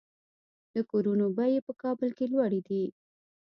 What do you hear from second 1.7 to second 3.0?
کابل کې لوړې دي